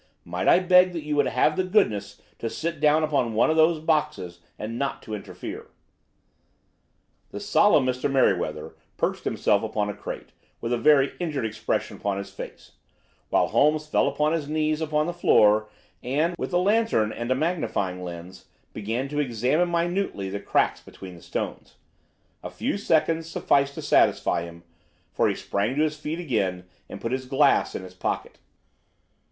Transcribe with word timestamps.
Might 0.25 0.47
I 0.47 0.57
beg 0.57 0.93
that 0.93 1.03
you 1.03 1.15
would 1.17 1.27
have 1.27 1.55
the 1.55 1.63
goodness 1.63 2.19
to 2.39 2.49
sit 2.49 2.79
down 2.79 3.03
upon 3.03 3.35
one 3.35 3.51
of 3.51 3.55
those 3.55 3.77
boxes, 3.79 4.39
and 4.57 4.79
not 4.79 5.03
to 5.03 5.13
interfere?" 5.13 5.67
The 7.29 7.39
solemn 7.39 7.85
Mr. 7.85 8.09
Merryweather 8.11 8.75
perched 8.97 9.25
himself 9.25 9.61
upon 9.61 9.89
a 9.89 9.93
crate, 9.93 10.31
with 10.59 10.73
a 10.73 10.77
very 10.79 11.11
injured 11.19 11.45
expression 11.45 11.97
upon 11.97 12.17
his 12.17 12.31
face, 12.33 12.71
while 13.29 13.49
Holmes 13.49 13.85
fell 13.85 14.07
upon 14.07 14.33
his 14.33 14.49
knees 14.49 14.81
upon 14.81 15.05
the 15.05 15.13
floor 15.13 15.69
and, 16.01 16.33
with 16.35 16.49
the 16.49 16.57
lantern 16.57 17.11
and 17.13 17.29
a 17.29 17.35
magnifying 17.35 18.03
lens, 18.03 18.45
began 18.73 19.07
to 19.09 19.19
examine 19.19 19.69
minutely 19.69 20.31
the 20.31 20.39
cracks 20.39 20.81
between 20.81 21.13
the 21.15 21.21
stones. 21.21 21.75
A 22.41 22.49
few 22.49 22.75
seconds 22.75 23.29
sufficed 23.29 23.75
to 23.75 23.83
satisfy 23.83 24.45
him, 24.45 24.63
for 25.13 25.29
he 25.29 25.35
sprang 25.35 25.75
to 25.75 25.83
his 25.83 25.95
feet 25.95 26.17
again 26.19 26.67
and 26.89 26.99
put 26.99 27.11
his 27.11 27.27
glass 27.27 27.75
in 27.75 27.83
his 27.83 27.93
pocket. 27.93 28.39